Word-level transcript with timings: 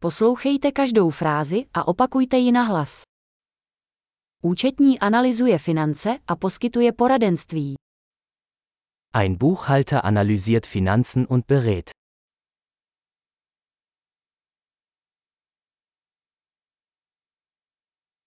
Poslouchejte 0.00 0.72
každou 0.72 1.10
frázi 1.10 1.64
a 1.74 1.88
opakujte 1.88 2.36
ji 2.36 2.52
nahlas. 2.52 3.02
Účetní 4.42 4.98
analyzuje 4.98 5.58
finance 5.58 6.18
a 6.26 6.36
poskytuje 6.36 6.92
poradenství. 6.92 7.74
Ein 9.14 9.36
Buchhalter 9.38 10.00
analysiert 10.04 10.66
Finanzen 10.66 11.26
und 11.30 11.46
berät. 11.46 11.90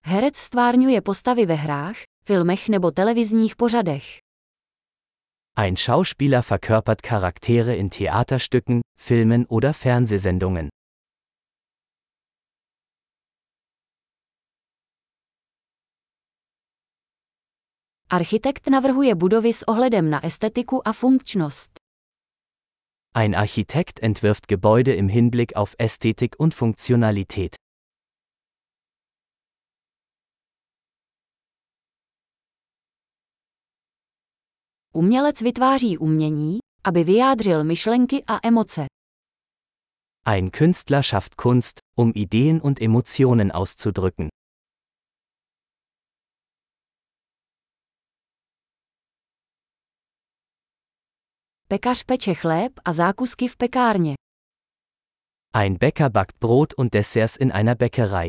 Herec 0.05 0.38
stvárňuje 0.38 1.01
postavy 1.01 1.45
ve 1.45 1.55
hrách, 1.55 1.95
filmech 2.23 2.69
nebo 2.69 2.91
televizních 2.91 3.55
pořadech. 3.55 4.03
Ein 5.55 5.75
Schauspieler 5.75 6.41
verkörpert 6.41 7.07
Charaktere 7.07 7.75
in 7.75 7.89
Theaterstücken, 7.89 8.81
Filmen 8.99 9.45
oder 9.49 9.73
Fernsehsendungen. 9.73 10.80
Architekt 18.13 18.67
navrhuje 18.67 19.15
budovy 19.15 19.53
s 19.53 19.67
ohledem 19.67 20.09
na 20.09 20.25
estetiku 20.25 20.88
a 20.88 20.93
funkčnost. 20.93 21.71
Ein 23.15 23.35
Architekt 23.35 24.03
entwirft 24.03 24.47
Gebäude 24.47 24.93
im 24.93 25.07
Hinblick 25.09 25.55
auf 25.55 25.75
Ästhetik 25.79 26.35
und 26.39 26.53
Funktionalität. 26.53 27.55
Umělec 34.93 35.41
vytváří 35.41 35.97
umění, 35.97 36.59
aby 36.83 37.03
vyjádřil 37.03 37.63
myšlenky 37.63 38.23
a 38.27 38.47
emoce. 38.47 38.85
Ein 40.25 40.52
Künstler 40.52 41.03
schafft 41.03 41.35
Kunst, 41.35 41.80
um 41.99 42.11
Ideen 42.16 42.61
und 42.63 42.81
Emotionen 42.81 43.52
auszudrücken. 43.52 44.30
Pekař 51.72 52.03
peče 52.03 52.33
chléb 52.33 52.72
a 52.86 52.94
zákusky 52.94 53.47
v 53.47 53.58
pekárně. 53.58 54.14
Ein 55.53 55.77
Bäcker 55.80 56.09
backt 56.09 56.38
Brot 56.39 56.73
und 56.77 56.94
Desserts 56.94 57.38
in 57.38 57.52
einer 57.52 57.75
Bäckerei. 57.75 58.27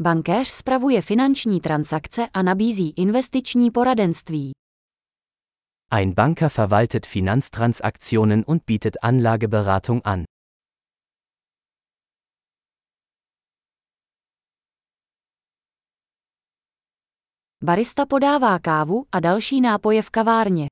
Bankéř 0.00 0.44
spravuje 0.44 1.02
finanční 1.02 1.60
transakce 1.60 2.28
a 2.34 2.42
nabízí 2.42 2.94
investiční 2.96 3.70
poradenství. 3.70 4.52
Ein 5.90 6.14
Banker 6.14 6.48
verwaltet 6.56 7.06
Finanztransaktionen 7.06 8.44
und 8.46 8.64
bietet 8.66 8.96
Anlageberatung 9.02 10.00
an. 10.04 10.31
Barista 17.64 18.06
podává 18.06 18.58
kávu 18.58 19.04
a 19.12 19.20
další 19.20 19.60
nápoje 19.60 20.02
v 20.02 20.10
kavárně. 20.10 20.66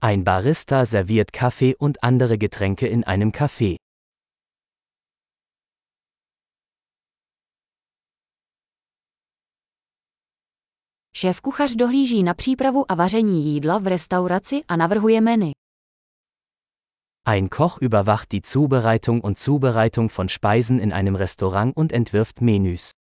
Ein 0.00 0.22
Barista 0.24 0.86
serviert 0.86 1.30
Kaffee 1.30 1.76
und 1.76 1.98
andere 2.02 2.36
Getränke 2.36 2.86
in 2.86 3.04
einem 3.06 3.30
Café. 3.30 3.74
Šéf-kuchař 11.16 11.74
dohlíží 11.76 12.22
na 12.22 12.34
přípravu 12.34 12.92
a 12.92 12.94
vaření 12.94 13.44
jídla 13.44 13.78
v 13.78 13.86
restauraci 13.86 14.60
a 14.68 14.76
navrhuje 14.76 15.20
menu. 15.20 15.50
Ein 17.24 17.48
Koch 17.48 17.78
überwacht 17.82 18.32
die 18.32 18.42
Zubereitung 18.42 19.20
und 19.24 19.38
Zubereitung 19.38 20.10
von 20.10 20.28
Speisen 20.28 20.80
in 20.80 20.92
einem 20.92 21.16
Restaurant 21.16 21.76
und 21.76 21.92
entwirft 21.92 22.40
Menüs. 22.40 22.97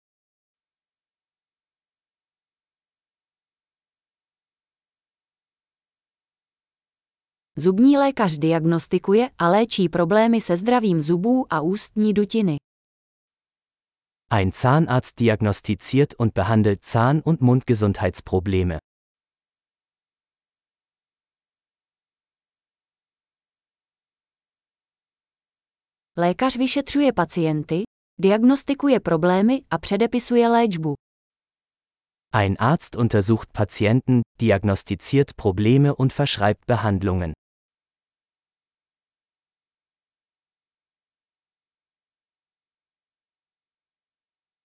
Zubní 7.58 7.96
lékař 7.96 8.36
diagnostikuje 8.38 9.30
a 9.38 9.48
léčí 9.48 9.88
problémy 9.88 10.40
se 10.40 10.56
zdravím 10.56 11.02
zubů 11.02 11.52
a 11.52 11.60
ústní 11.60 12.12
dutiny. 12.14 12.56
Ein 14.30 14.50
Zahnarzt 14.52 15.16
diagnostiziert 15.20 16.14
und 16.18 16.34
behandelt 16.34 16.84
Zahn- 16.84 17.22
und 17.24 17.40
Mundgesundheitsprobleme. 17.40 18.78
Lékař 26.16 26.56
vyšetřuje 26.56 27.12
pacienty, 27.12 27.82
diagnostikuje 28.20 29.00
problémy 29.00 29.62
a 29.70 29.78
předepisuje 29.78 30.48
léčbu. 30.48 30.94
Ein 32.34 32.56
Arzt 32.58 32.96
untersucht 32.96 33.52
Patienten, 33.52 34.20
diagnostiziert 34.40 35.34
Probleme 35.36 35.94
und 35.94 36.12
verschreibt 36.12 36.66
Behandlungen. 36.66 37.32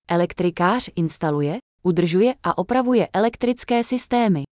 Elektrikář 0.09 0.89
instaluje, 0.95 1.57
udržuje 1.83 2.33
a 2.43 2.57
opravuje 2.57 3.07
elektrické 3.13 3.83
systémy. 3.83 4.43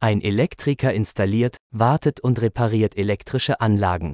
Ein 0.00 0.20
Elektriker 0.24 0.94
installiert, 0.94 1.56
wartet 1.74 2.20
und 2.22 2.38
repariert 2.38 2.98
elektrische 2.98 3.56
Anlagen. 3.56 4.12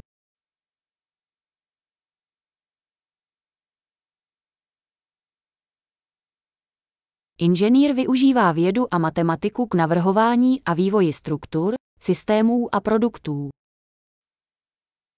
Inženýr 7.38 7.94
využívá 7.94 8.52
vědu 8.52 8.94
a 8.94 8.98
matematiku 8.98 9.66
k 9.66 9.74
navrhování 9.74 10.62
a 10.64 10.74
vývoji 10.74 11.12
struktur, 11.12 11.74
systémů 12.00 12.74
a 12.74 12.80
produktů. 12.80 13.48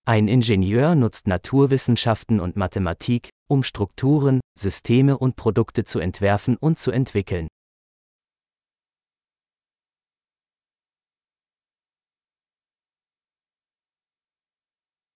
Ein 0.06 0.28
Ingenieur 0.28 0.96
nutzt 0.96 1.26
Naturwissenschaften 1.26 2.40
und 2.40 2.56
Mathematik, 2.56 3.28
um 3.48 3.62
Strukturen, 3.62 4.40
Systeme 4.58 5.18
und 5.18 5.36
Produkte 5.36 5.84
zu 5.84 5.98
entwerfen 5.98 6.56
und 6.56 6.78
zu 6.78 6.90
entwickeln. 6.90 7.46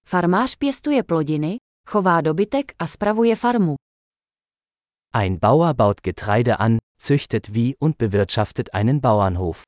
Farmář 0.04 0.56
pěstuje 0.56 1.02
plodiny, 1.02 1.56
chová 1.88 2.20
dobytek 2.20 2.72
a 2.78 2.86
spravuje 2.86 3.36
farmu. 3.36 3.74
Ein 5.14 5.38
Bauer 5.38 5.74
baut 5.74 6.00
Getreide 6.02 6.56
an, 6.60 6.78
züchtet 7.00 7.46
Vieh 7.46 7.74
und 7.80 7.98
bewirtschaftet 7.98 8.74
einen 8.74 9.00
Bauernhof. 9.00 9.62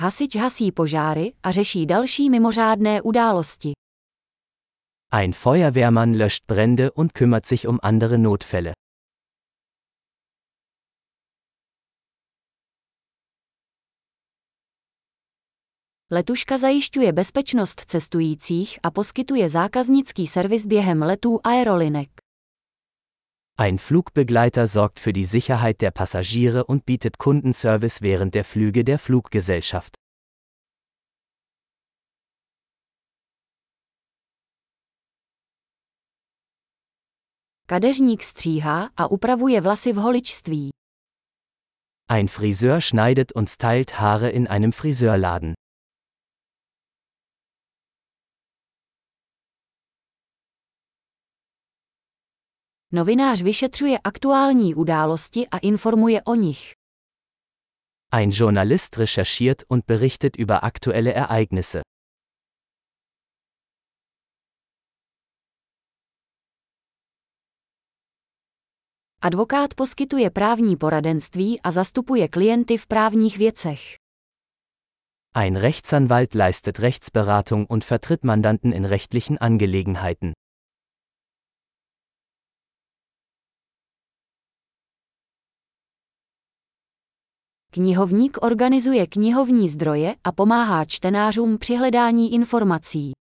Hasič 0.00 0.36
hasí 0.36 0.72
požáry 0.72 1.32
a 1.42 1.50
řeší 1.50 1.86
další 1.86 2.30
mimořádné 2.30 3.02
události. 3.02 3.72
Ein 5.12 5.32
Feuerwehrmann 5.32 6.14
löscht 6.14 6.46
Brände 6.46 6.90
und 6.92 7.12
kümmert 7.12 7.46
sich 7.46 7.68
um 7.68 7.78
andere 7.82 8.18
Notfälle. 8.18 8.72
Letuška 16.10 16.58
zajišťuje 16.58 17.12
bezpečnost 17.12 17.80
cestujících 17.86 18.78
a 18.82 18.90
poskytuje 18.90 19.48
zákaznický 19.48 20.26
servis 20.26 20.66
během 20.66 21.02
letů 21.02 21.40
aerolinek. 21.44 22.27
Ein 23.60 23.78
Flugbegleiter 23.78 24.68
sorgt 24.68 25.00
für 25.00 25.12
die 25.12 25.24
Sicherheit 25.24 25.80
der 25.80 25.90
Passagiere 25.90 26.64
und 26.66 26.86
bietet 26.86 27.18
Kundenservice 27.18 28.02
während 28.02 28.36
der 28.36 28.44
Flüge 28.44 28.84
der 28.84 29.00
Fluggesellschaft. 29.00 29.94
Kadeřník 37.66 38.22
stříhá 38.22 38.90
a 38.96 39.06
upravuje 39.10 39.60
vlasy 39.60 39.92
v 39.92 39.96
holičství. 39.96 40.70
Ein 42.10 42.28
Friseur 42.28 42.80
schneidet 42.80 43.32
und 43.32 43.48
stylt 43.48 44.00
Haare 44.00 44.30
in 44.30 44.46
einem 44.46 44.72
Friseurladen. 44.72 45.54
Novinář 52.92 53.42
vyšetřuje 53.42 53.98
aktuální 53.98 54.74
události 54.74 55.48
a 55.48 55.58
informuje 55.58 56.22
o 56.22 56.34
nich. 56.34 56.72
Ein 58.10 58.30
Journalist 58.32 58.96
recherchiert 58.96 59.62
und 59.68 59.86
berichtet 59.86 60.38
über 60.38 60.58
aktuelle 60.62 61.12
Ereignisse. 61.12 61.80
Advokát 69.22 69.74
poskytuje 69.74 70.30
právní 70.30 70.76
poradenství 70.76 71.60
a 71.60 71.70
zastupuje 71.70 72.28
klienty 72.28 72.78
v 72.78 72.86
právních 72.86 73.38
věcech. 73.38 73.80
Ein 75.34 75.56
Rechtsanwalt 75.56 76.34
leistet 76.34 76.78
Rechtsberatung 76.78 77.70
und 77.70 77.84
vertritt 77.84 78.24
Mandanten 78.24 78.72
in 78.72 78.84
rechtlichen 78.84 79.36
Angelegenheiten. 79.40 80.32
Knihovník 87.70 88.38
organizuje 88.40 89.06
knihovní 89.06 89.68
zdroje 89.68 90.14
a 90.24 90.32
pomáhá 90.32 90.84
čtenářům 90.84 91.58
při 91.58 91.76
hledání 91.76 92.32
informací. 92.32 93.12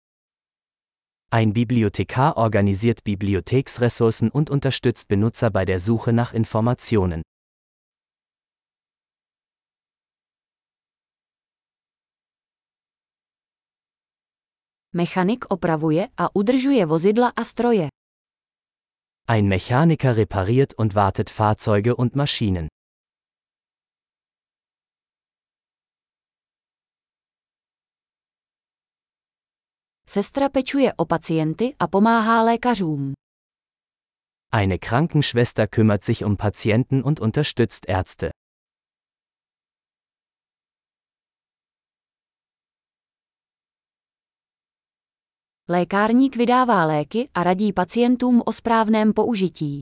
Ein 1.32 1.52
Bibliothekar 1.52 2.34
organisiert 2.36 3.02
Bibliotheksressourcen 3.06 4.30
und 4.34 4.50
unterstützt 4.50 5.08
Benutzer 5.08 5.50
bei 5.50 5.66
der 5.66 5.80
Suche 5.80 6.14
nach 6.14 6.34
Informationen. 6.34 7.22
Mechanik 14.96 15.46
opravuje 15.50 16.08
a 16.18 16.36
udržuje 16.36 16.86
vozidla 16.86 17.32
a 17.36 17.44
stroje. 17.44 17.88
Ein 19.30 19.48
Mechaniker 19.48 20.18
repariert 20.18 20.74
und 20.78 20.96
wartet 20.96 21.30
Fahrzeuge 21.30 21.96
und 21.96 22.16
Maschinen. 22.16 22.68
Sestra 30.10 30.50
pečuje 30.50 30.94
o 30.94 31.06
pacienty 31.06 31.76
a 31.80 31.88
pomáhá 31.88 32.44
lékařům. 32.44 33.14
Eine 34.52 34.78
Krankenschwester 34.78 35.68
kümmert 35.68 36.04
sich 36.04 36.26
um 36.26 36.38
Patienten 36.38 37.04
und 37.04 37.20
unterstützt 37.20 37.86
Ärzte. 37.90 38.30
Lékárník 45.70 46.36
vydává 46.36 46.86
léky 46.86 47.30
a 47.34 47.44
radí 47.44 47.74
pacientům 47.74 48.42
o 48.46 48.54
správném 48.54 49.14
použití. 49.14 49.80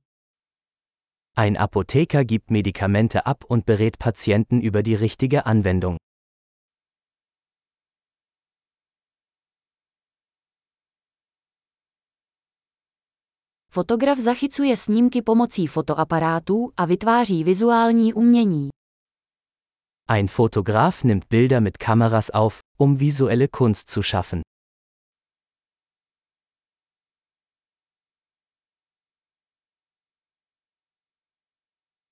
Ein 1.38 1.57
Apotheker 1.57 2.24
gibt 2.24 2.51
Medikamente 2.51 3.21
ab 3.21 3.44
und 3.48 3.66
berät 3.66 3.98
Patienten 3.98 4.62
über 4.62 4.81
die 4.83 4.95
richtige 4.95 5.45
Anwendung. 5.45 5.98
Fotograf 13.75 14.19
zachycuje 14.19 14.77
snímky 14.77 15.22
pomocí 15.22 15.68
fotoaparátů 15.68 16.72
a 16.77 16.86
vytváří 16.86 17.44
vizuální 17.44 18.13
umění. 18.13 18.69
Ein 20.07 20.27
Fotograf 20.27 21.04
nimmt 21.04 21.25
Bilder 21.30 21.62
mit 21.62 21.77
Kameras 21.77 22.31
auf, 22.33 22.60
um 22.77 22.95
visuelle 22.95 23.48
Kunst 23.48 23.89
zu 23.89 24.04
schaffen. 24.04 24.42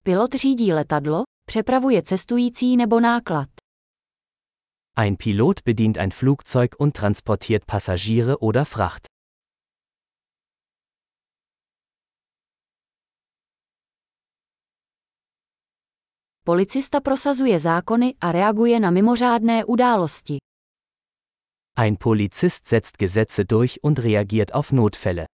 Pilot 0.04 0.34
řídí 0.34 0.74
letadlo, 0.74 1.24
přepravuje 1.46 2.04
cestující 2.04 2.78
nebo 2.78 3.00
náklad. 3.00 3.50
Ein 4.96 5.16
Pilot 5.16 5.60
bedient 5.66 5.98
ein 5.98 6.12
Flugzeug 6.12 6.76
und 6.80 6.92
transportiert 6.92 7.66
Passagiere 7.66 8.38
oder 8.38 8.66
Fracht. 8.66 9.13
Policista 16.46 17.02
prosazuje 17.02 17.60
zákony 17.60 18.14
a 18.22 18.32
reaguje 18.32 18.80
na 18.80 18.92
mimořádné 18.92 19.66
události. 19.66 20.38
Ein 21.76 21.96
Polizist 22.00 22.68
setzt 22.68 22.98
Gesetze 22.98 23.44
durch 23.46 23.80
und 23.84 24.00
reagiert 24.00 24.52
auf 24.54 24.72
Notfälle. 24.72 25.26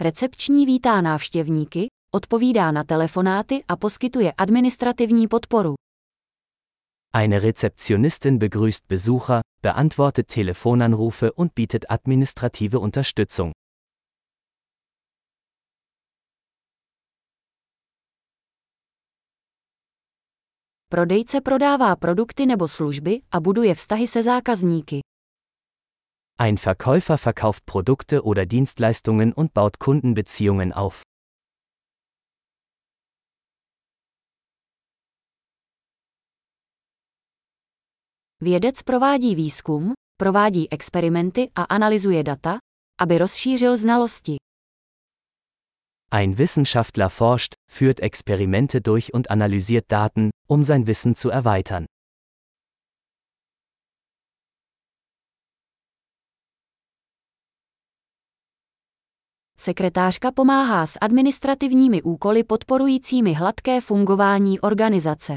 Recepční 0.00 0.66
vítá 0.66 1.00
návštěvníky, 1.00 1.86
odpovídá 2.14 2.70
na 2.72 2.84
telefonáty 2.84 3.64
a 3.68 3.76
poskytuje 3.76 4.32
administrativní 4.32 5.28
podporu. 5.28 5.74
Eine 7.14 7.42
Rezeptionistin 7.42 8.38
begrüßt 8.38 8.88
Besucher, 8.88 9.40
beantwortet 9.62 10.26
Telefonanrufe 10.28 11.32
und 11.32 11.54
bietet 11.54 11.90
administrative 11.90 12.78
Unterstützung. 12.78 13.52
Prodejce 20.92 21.40
prodává 21.40 21.96
produkty 21.96 22.46
nebo 22.46 22.68
služby 22.68 23.20
a 23.30 23.40
buduje 23.40 23.74
vztahy 23.74 24.08
se 24.08 24.22
zákazníky. 24.22 25.00
Ein 26.38 26.56
Verkäufer 26.56 27.16
verkauft 27.16 27.64
Produkte 27.64 28.22
oder 28.22 28.46
Dienstleistungen 28.46 29.32
und 29.36 29.54
baut 29.54 29.76
Kundenbeziehungen 29.76 30.72
auf. 30.72 31.02
Vědec 38.42 38.82
provádí 38.82 39.34
výzkum, 39.34 39.92
provádí 40.16 40.72
experimenty 40.72 41.50
a 41.54 41.62
analyzuje 41.62 42.22
data, 42.22 42.58
aby 43.00 43.18
rozšířil 43.18 43.76
znalosti. 43.76 44.36
Ein 46.12 46.38
Wissenschaftler 46.38 47.08
forscht, 47.08 47.54
führt 47.70 48.00
Experimente 48.00 48.80
durch 48.80 49.14
und 49.14 49.30
analysiert 49.30 49.84
Daten, 49.92 50.30
um 50.50 50.64
sein 50.64 50.86
Wissen 50.86 51.14
zu 51.14 51.30
erweitern. 51.30 51.84
Sekretářka 59.58 60.32
pomáhá 60.32 60.86
s 60.86 60.98
administrativními 61.00 62.02
úkoly 62.02 62.44
podporujícími 62.44 63.32
hladké 63.32 63.80
fungování 63.80 64.60
organizace. 64.60 65.36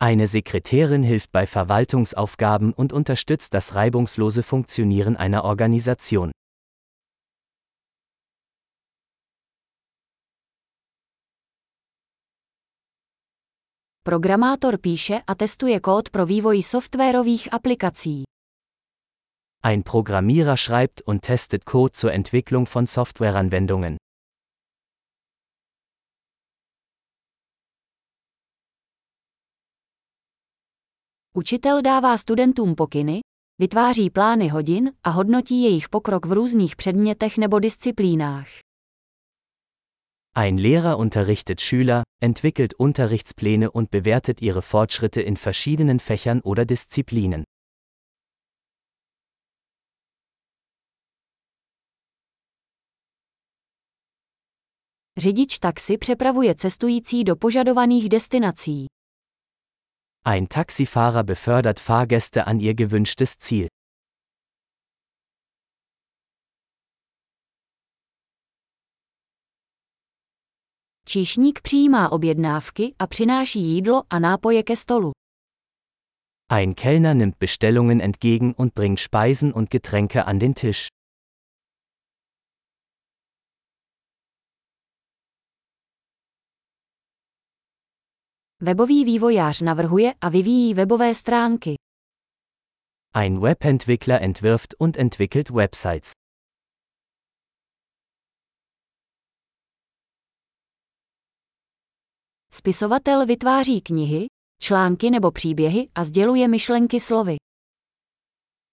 Eine 0.00 0.26
Sekretärin 0.26 1.02
hilft 1.02 1.32
bei 1.32 1.46
Verwaltungsaufgaben 1.46 2.72
und 2.76 2.92
unterstützt 2.92 3.54
das 3.54 3.74
reibungslose 3.74 4.42
Funktionieren 4.42 5.16
einer 5.16 5.44
Organisation. 5.44 6.30
Programátor 14.06 14.78
píše 14.78 15.20
a 15.26 15.34
testuje 15.34 15.80
kód 15.80 16.10
pro 16.10 16.26
vývoj 16.26 16.62
softwarových 16.62 17.54
aplikací. 17.54 18.22
Ein 19.62 19.82
Programmierer 19.82 20.56
schreibt 20.56 21.02
und 21.06 21.26
testet 21.26 21.64
Code 21.64 21.90
zur 21.92 22.12
Entwicklung 22.12 22.68
von 22.74 22.86
Softwareanwendungen. 22.86 23.96
Učitel 31.36 31.82
dává 31.82 32.18
studentům 32.18 32.74
pokyny, 32.74 33.20
vytváří 33.58 34.10
plány 34.10 34.48
hodin 34.48 34.92
a 35.04 35.10
hodnotí 35.10 35.62
jejich 35.62 35.88
pokrok 35.88 36.26
v 36.26 36.32
různých 36.32 36.76
předmětech 36.76 37.38
nebo 37.38 37.58
disciplínách. 37.58 38.65
Ein 40.38 40.58
Lehrer 40.58 40.98
unterrichtet 40.98 41.62
Schüler, 41.62 42.04
entwickelt 42.20 42.74
Unterrichtspläne 42.74 43.70
und 43.70 43.90
bewertet 43.90 44.42
ihre 44.42 44.60
Fortschritte 44.60 45.22
in 45.22 45.38
verschiedenen 45.38 45.98
Fächern 45.98 46.42
oder 46.42 46.66
Disziplinen. 46.66 47.44
Řidič 55.18 55.58
taxi 55.58 55.98
přepravuje 55.98 56.54
cestující 56.54 57.24
do 57.24 57.36
požadovaných 57.36 58.08
destinací. 58.08 58.86
Ein 60.24 60.46
Taxifahrer 60.48 61.24
befördert 61.24 61.80
Fahrgäste 61.80 62.44
an 62.46 62.60
ihr 62.60 62.74
gewünschtes 62.74 63.38
Ziel. 63.38 63.68
Číšník 71.16 71.60
přijímá 71.60 72.12
objednávky 72.12 72.94
a 72.98 73.06
přináší 73.06 73.60
jídlo 73.60 74.02
a 74.10 74.18
nápoje 74.18 74.62
ke 74.62 74.76
stolu. 74.76 75.12
Ein 76.48 76.74
Kellner 76.74 77.16
nimmt 77.16 77.38
Bestellungen 77.38 78.00
entgegen 78.00 78.54
und 78.56 78.74
bringt 78.74 79.00
Speisen 79.00 79.52
und 79.52 79.70
Getränke 79.70 80.24
an 80.24 80.38
den 80.38 80.54
Tisch. 80.54 80.88
Webový 88.60 89.04
vývojář 89.04 89.60
navrhuje 89.60 90.14
a 90.20 90.28
vyvíjí 90.28 90.74
webové 90.74 91.14
stránky. 91.14 91.74
Ein 93.14 93.40
Webentwickler 93.40 94.22
entwirft 94.22 94.74
und 94.78 94.96
entwickelt 94.96 95.50
Websites. 95.50 96.25
Spisovatel 102.56 103.26
vytváří 103.26 103.80
knihy, 103.80 104.26
články 104.62 105.10
nebo 105.10 105.30
příběhy 105.30 105.88
a 105.94 106.04
sděluje 106.04 106.48
myšlenky 106.48 107.00
slovy. 107.00 107.36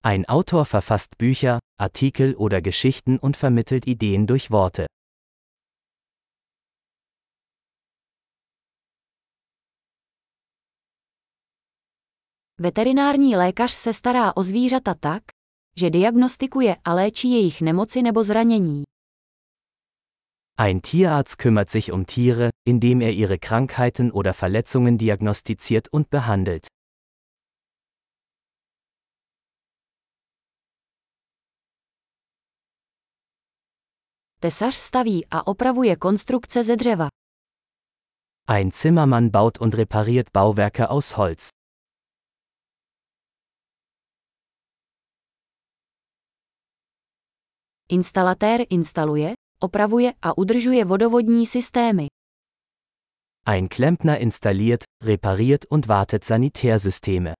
Ein 0.03 0.23
Autor 0.27 0.65
verfasst 0.73 1.15
Bücher, 1.19 1.57
Artikel 1.79 2.33
oder 2.37 2.61
Geschichten 2.61 3.19
und 3.21 3.41
vermittelt 3.41 3.87
Ideen 3.87 4.25
durch 4.25 4.49
Worte. 4.49 4.85
Veterinární 12.59 13.35
lékař 13.35 13.71
se 13.71 13.93
stará 13.93 14.37
o 14.37 14.43
zvířata 14.43 14.93
tak, 14.93 15.23
že 15.77 15.89
diagnostikuje 15.89 16.75
a 16.85 16.93
léčí 16.93 17.31
jejich 17.31 17.61
nemoci 17.61 18.01
nebo 18.01 18.23
zranění. 18.23 18.83
Ein 20.55 20.83
Tierarzt 20.83 21.39
kümmert 21.39 21.71
sich 21.71 21.91
um 21.91 22.05
Tiere, 22.05 22.51
indem 22.63 23.01
er 23.01 23.11
ihre 23.11 23.39
Krankheiten 23.39 24.11
oder 24.11 24.35
Verletzungen 24.35 24.99
diagnostiziert 24.99 25.89
und 25.91 26.11
behandelt. 26.11 26.67
Tesař 34.39 34.75
staví 34.75 35.25
a 35.31 35.47
opravuje 35.47 35.95
konstrukce 35.95 36.63
ze 36.63 36.75
dřeva. 36.75 37.07
Ein 38.47 38.71
Zimmermann 38.71 39.31
baut 39.31 39.61
und 39.61 39.73
repariert 39.75 40.31
Bauwerke 40.33 40.89
aus 40.89 41.17
Holz. 41.17 41.49
Instalatér 47.89 48.65
instaluje, 48.69 49.33
opravuje 49.63 50.13
a 50.21 50.37
udržuje 50.37 50.85
vodovodní 50.85 51.47
systémy. 51.47 52.07
Ein 53.45 53.67
Klempner 53.67 54.21
installiert, 54.21 54.83
repariert 55.03 55.65
und 55.69 55.85
wartet 55.85 56.23
Sanitärsysteme. 56.23 57.33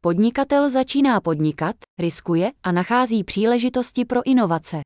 Podnikatel 0.00 0.70
začíná 0.70 1.20
podnikat, 1.20 1.76
riskuje 1.98 2.52
a 2.62 2.72
nachází 2.72 3.24
příležitosti 3.24 4.04
pro 4.04 4.26
inovace. 4.26 4.80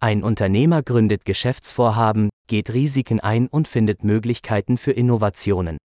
Ein 0.00 0.24
Unternehmer 0.24 0.82
gründet 0.82 1.24
Geschäftsvorhaben, 1.24 2.28
geht 2.46 2.70
Risiken 2.70 3.20
ein 3.20 3.48
und 3.50 3.68
findet 3.68 4.04
Möglichkeiten 4.04 4.76
für 4.76 4.92
Innovationen. 4.92 5.76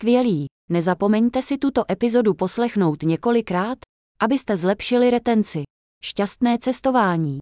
Skvělý! 0.00 0.46
Nezapomeňte 0.70 1.42
si 1.42 1.58
tuto 1.58 1.92
epizodu 1.92 2.34
poslechnout 2.34 3.02
několikrát, 3.02 3.78
abyste 4.20 4.56
zlepšili 4.56 5.10
retenci. 5.10 5.62
Šťastné 6.04 6.58
cestování! 6.58 7.38